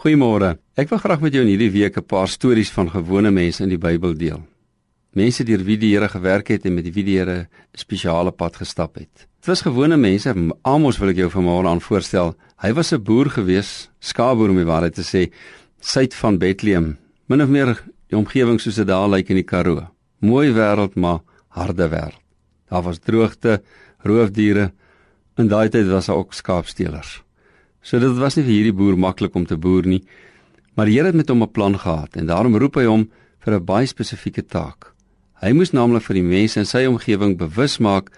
Goeiemôre. 0.00 0.54
Ek 0.80 0.88
wil 0.88 0.96
graag 0.96 1.20
met 1.20 1.34
jou 1.36 1.42
in 1.44 1.50
hierdie 1.50 1.74
week 1.74 1.98
'n 1.98 2.06
paar 2.08 2.28
stories 2.28 2.70
van 2.72 2.88
gewone 2.88 3.30
mense 3.30 3.62
in 3.62 3.68
die 3.68 3.76
Bybel 3.76 4.14
deel. 4.16 4.40
Mense 5.12 5.44
deur 5.44 5.62
wie 5.62 5.76
die 5.76 5.92
Here 5.92 6.08
gewerk 6.08 6.48
het 6.48 6.64
en 6.64 6.74
met 6.74 6.88
wie 6.94 7.04
die 7.04 7.18
Here 7.18 7.40
'n 7.40 7.48
spesiale 7.74 8.32
pad 8.32 8.56
gestap 8.56 8.94
het. 8.94 9.28
Dit 9.40 9.46
was 9.46 9.60
gewone 9.60 9.96
mense. 9.96 10.34
Amos 10.62 10.98
wil 10.98 11.10
ek 11.10 11.16
jou 11.16 11.28
vanmôre 11.28 11.68
aan 11.68 11.80
voorstel. 11.80 12.34
Hy 12.62 12.72
was 12.72 12.92
'n 12.92 13.02
boer 13.02 13.28
gewees, 13.28 13.90
skaapboer 14.00 14.48
om 14.48 14.56
die 14.56 14.64
waarheid 14.64 14.94
te 14.94 15.02
sê, 15.02 15.30
suid 15.80 16.14
van 16.14 16.38
Bethlehem, 16.38 16.96
min 17.28 17.42
of 17.42 17.48
meer 17.48 17.82
die 18.08 18.16
omgewing 18.16 18.58
soos 18.58 18.76
dit 18.76 18.86
daar 18.86 19.08
lyk 19.08 19.28
in 19.28 19.36
die 19.36 19.44
Karoo. 19.44 19.86
Mooi 20.20 20.50
wêreld, 20.50 20.96
maar 20.96 21.20
harde 21.48 21.88
wêreld. 21.88 22.20
Daar 22.70 22.82
was 22.82 22.98
droogte, 22.98 23.62
roofdiere. 23.98 24.72
In 25.36 25.48
daai 25.48 25.68
tyd 25.68 25.88
was 25.88 26.06
daar 26.06 26.16
ook 26.16 26.32
skaapstelers. 26.32 27.22
So 27.82 27.98
dit 27.98 28.16
was 28.18 28.36
nie 28.36 28.44
vir 28.44 28.52
hierdie 28.52 28.76
boer 28.76 28.98
maklik 28.98 29.34
om 29.34 29.46
te 29.46 29.56
boer 29.56 29.86
nie. 29.86 30.02
Maar 30.76 30.86
die 30.86 30.98
Here 30.98 31.06
het 31.06 31.16
met 31.16 31.28
hom 31.28 31.42
'n 31.42 31.50
plan 31.50 31.78
gehad 31.78 32.16
en 32.16 32.26
daarom 32.26 32.56
roep 32.56 32.74
hy 32.74 32.84
hom 32.84 33.10
vir 33.40 33.54
'n 33.54 33.64
baie 33.64 33.86
spesifieke 33.86 34.42
taak. 34.42 34.92
Hy 35.40 35.52
moes 35.52 35.72
naamlik 35.72 36.02
vir 36.02 36.14
die 36.14 36.22
mense 36.22 36.60
in 36.60 36.66
sy 36.66 36.86
omgewing 36.86 37.36
bewus 37.36 37.78
maak 37.78 38.10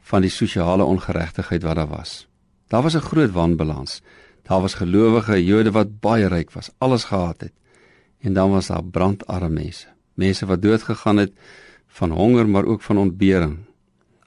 van 0.00 0.22
die 0.22 0.30
sosiale 0.30 0.84
ongeregtigheid 0.84 1.62
wat 1.62 1.76
daar 1.76 1.88
was. 1.88 2.26
Daar 2.68 2.82
was 2.82 2.96
'n 2.96 3.08
groot 3.10 3.32
wanbalans. 3.32 4.02
Daar 4.42 4.60
was 4.60 4.74
gelowige 4.74 5.44
Jode 5.44 5.70
wat 5.70 6.00
baie 6.00 6.28
ryk 6.28 6.50
was, 6.50 6.70
alles 6.78 7.04
gehad 7.04 7.40
het. 7.40 7.52
En 8.20 8.32
dan 8.32 8.50
was 8.50 8.66
daar 8.66 8.84
brandarme 8.84 9.48
mense, 9.48 9.86
mense 10.14 10.46
wat 10.46 10.62
dood 10.62 10.82
gegaan 10.82 11.16
het 11.16 11.32
van 11.86 12.10
honger 12.10 12.48
maar 12.48 12.64
ook 12.64 12.82
van 12.82 12.98
ontbering. 12.98 13.58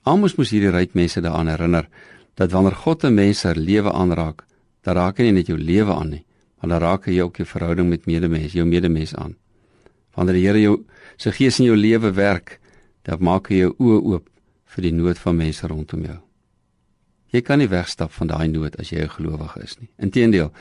Amos 0.03 0.35
moes 0.35 0.49
hierdie 0.49 0.71
ryk 0.71 0.93
mense 0.93 1.21
daaraan 1.21 1.47
herinner 1.47 1.87
dat 2.35 2.51
wanneer 2.51 2.75
God 2.75 3.03
'n 3.03 3.13
mens 3.13 3.39
se 3.39 3.55
lewe 3.55 3.91
aanraak, 3.91 4.43
dan 4.83 4.95
raak 4.95 5.17
hy 5.17 5.29
nie 5.29 5.39
net 5.39 5.47
jou 5.47 5.57
lewe 5.57 5.93
aan 5.93 6.09
nie, 6.17 6.25
maar 6.59 6.75
dan 6.75 6.83
raak 6.83 7.07
hy 7.07 7.19
ook 7.21 7.39
jou 7.41 7.47
verhouding 7.47 7.89
met 7.89 8.05
medemens, 8.05 8.53
jou 8.53 8.65
medemens 8.67 9.15
aan. 9.15 9.35
Wanneer 10.15 10.37
die 10.37 10.45
Here 10.45 10.61
jou 10.61 10.75
se 11.17 11.31
gees 11.31 11.59
in 11.59 11.65
jou 11.65 11.77
lewe 11.77 12.11
werk, 12.11 12.59
dan 13.03 13.23
maak 13.23 13.49
hy 13.51 13.63
jou 13.63 13.73
oë 13.79 14.01
oop 14.13 14.29
vir 14.75 14.87
die 14.87 14.93
nood 14.95 15.19
van 15.19 15.37
mense 15.37 15.67
rondom 15.67 16.05
jou. 16.07 16.19
Jy 17.33 17.41
kan 17.41 17.59
nie 17.59 17.69
wegstap 17.69 18.13
van 18.13 18.29
daai 18.29 18.47
nood 18.47 18.75
as 18.79 18.91
jy 18.91 19.01
'n 19.03 19.09
gelowige 19.09 19.63
is 19.63 19.79
nie. 19.79 19.89
Inteendeel, 19.97 20.51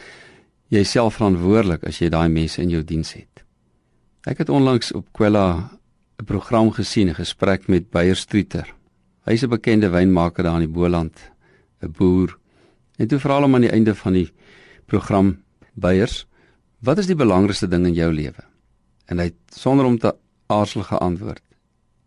jy 0.71 0.81
is 0.81 0.91
self 0.91 1.17
verantwoordelik 1.17 1.85
as 1.85 2.01
jy 2.01 2.09
daai 2.09 2.29
mense 2.29 2.63
in 2.63 2.71
jou 2.71 2.83
diens 2.83 3.13
het. 3.13 3.45
Ek 4.27 4.39
het 4.39 4.49
onlangs 4.49 4.93
op 4.93 5.07
Kwela 5.13 5.71
'n 6.21 6.25
program 6.25 6.71
gesien, 6.71 7.09
'n 7.09 7.15
gesprek 7.15 7.69
met 7.69 7.91
Beyer 7.91 8.17
Streeter. 8.17 8.67
Hy's 9.27 9.43
'n 9.43 9.51
bekende 9.51 9.91
wynmaker 9.91 10.45
daar 10.45 10.61
in 10.61 10.67
die 10.67 10.75
Boland, 10.75 11.31
'n 11.83 11.93
boer 11.93 12.39
En 13.03 13.11
toe 13.11 13.19
vra 13.19 13.41
hulle 13.41 13.49
hom 13.49 13.59
aan 13.59 13.67
die 13.67 13.75
einde 13.75 13.97
van 13.99 14.15
die 14.15 14.29
program 14.87 15.33
Beyers, 15.75 16.23
wat 16.87 17.01
is 17.03 17.09
die 17.11 17.19
belangrikste 17.19 17.67
ding 17.67 17.89
in 17.89 17.97
jou 17.97 18.13
lewe? 18.15 18.45
En 19.11 19.19
hy 19.19 19.33
het 19.33 19.57
sonder 19.59 19.89
om 19.89 19.97
te 19.99 20.13
aarzel 20.53 20.85
geantwoord: 20.87 21.43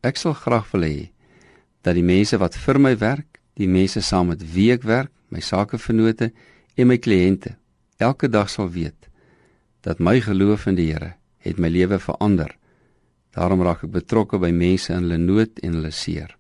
Ek 0.08 0.16
sal 0.22 0.38
graag 0.40 0.70
wil 0.72 0.88
hê 0.88 1.10
dat 1.84 2.00
die 2.00 2.06
mense 2.06 2.40
wat 2.40 2.56
vir 2.56 2.80
my 2.80 2.94
werk, 3.02 3.42
die 3.60 3.68
mense 3.68 4.02
saam 4.02 4.32
met 4.32 4.42
wie 4.56 4.72
ek 4.74 4.88
werk, 4.88 5.12
my 5.30 5.44
sakevennote 5.44 6.32
en 6.76 6.88
my 6.88 6.98
kliënte, 6.98 7.58
elke 8.00 8.32
dag 8.32 8.50
sal 8.50 8.72
weet 8.72 9.12
dat 9.86 10.00
my 10.00 10.18
geloof 10.24 10.66
in 10.72 10.80
die 10.80 10.88
Here 10.94 11.12
het 11.46 11.60
my 11.62 11.70
lewe 11.70 12.00
verander. 12.02 12.56
Daarom 13.36 13.62
raak 13.62 13.84
ek 13.86 13.92
betrokke 13.94 14.40
by 14.42 14.50
mense 14.50 14.90
in 14.90 15.04
hulle 15.06 15.20
nood 15.22 15.60
en 15.62 15.78
hulle 15.78 15.92
seer. 15.94 16.32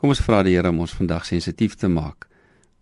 Kom 0.00 0.10
ons 0.10 0.24
vra 0.24 0.40
die 0.42 0.56
Here 0.56 0.72
om 0.72 0.80
ons 0.82 0.96
vandag 0.96 1.28
sensitief 1.28 1.76
te 1.78 1.92
maak 1.92 2.26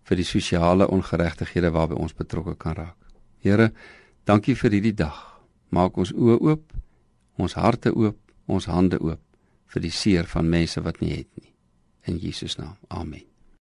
vir 0.07 0.17
die 0.17 0.27
sosiale 0.27 0.87
ongeregtighede 0.87 1.71
waarby 1.71 1.97
ons 1.99 2.15
betrokke 2.17 2.55
kan 2.59 2.75
raak. 2.75 2.97
Here, 3.41 3.71
dankie 4.25 4.55
vir 4.55 4.77
hierdie 4.77 4.95
dag. 4.97 5.17
Maak 5.71 5.97
ons 5.97 6.11
oë 6.11 6.37
oop, 6.41 6.73
ons 7.37 7.57
harte 7.57 7.93
oop, 7.95 8.19
ons 8.47 8.67
hande 8.67 8.99
oop 8.99 9.21
vir 9.71 9.87
die 9.87 9.95
seer 9.95 10.27
van 10.27 10.49
mense 10.51 10.83
wat 10.83 10.99
nie 11.01 11.15
het 11.15 11.29
nie. 11.39 11.53
In 12.11 12.19
Jesus 12.19 12.57
naam. 12.59 12.75
Amen. 12.89 13.30